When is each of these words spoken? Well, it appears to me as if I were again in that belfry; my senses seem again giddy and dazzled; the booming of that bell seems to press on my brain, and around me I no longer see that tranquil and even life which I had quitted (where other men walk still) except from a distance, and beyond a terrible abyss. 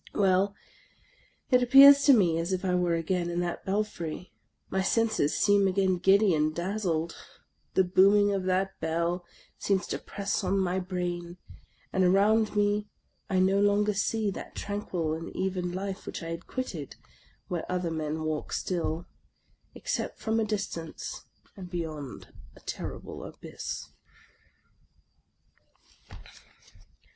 Well, 0.15 0.55
it 1.51 1.61
appears 1.61 2.05
to 2.05 2.13
me 2.13 2.39
as 2.39 2.51
if 2.51 2.65
I 2.65 2.73
were 2.73 2.95
again 2.95 3.29
in 3.29 3.39
that 3.41 3.63
belfry; 3.65 4.33
my 4.71 4.81
senses 4.81 5.37
seem 5.37 5.67
again 5.67 5.99
giddy 5.99 6.33
and 6.33 6.55
dazzled; 6.55 7.15
the 7.75 7.83
booming 7.83 8.33
of 8.33 8.45
that 8.45 8.79
bell 8.79 9.23
seems 9.59 9.85
to 9.85 9.99
press 9.99 10.43
on 10.43 10.57
my 10.57 10.79
brain, 10.79 11.37
and 11.93 12.03
around 12.03 12.55
me 12.55 12.87
I 13.29 13.37
no 13.37 13.59
longer 13.61 13.93
see 13.93 14.31
that 14.31 14.55
tranquil 14.55 15.13
and 15.13 15.29
even 15.35 15.71
life 15.71 16.07
which 16.07 16.23
I 16.23 16.29
had 16.29 16.47
quitted 16.47 16.95
(where 17.47 17.71
other 17.71 17.91
men 17.91 18.23
walk 18.23 18.53
still) 18.53 19.05
except 19.75 20.17
from 20.19 20.39
a 20.39 20.43
distance, 20.45 21.25
and 21.55 21.69
beyond 21.69 22.33
a 22.55 22.59
terrible 22.61 23.23
abyss. 23.23 23.91